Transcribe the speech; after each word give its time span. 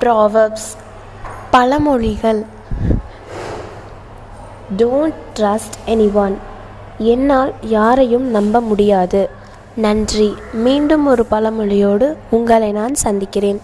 Proverbs 0.00 0.70
பழமொழிகள். 1.52 2.44
Don't 4.76 5.20
trust 5.34 5.76
any 5.86 6.12
one 6.12 6.38
என்னால் 6.98 7.52
யாரையும் 7.62 8.30
நம்ப 8.30 8.60
முடியாது. 8.60 9.30
நன்றி. 9.74 10.34
மீண்டும் 10.52 11.06
ஒரு 11.06 11.26
பழமொழியோடு 11.30 12.16
உங்களை 12.30 12.72
நான் 12.72 12.94
சந்திக்கிறேன். 12.94 13.60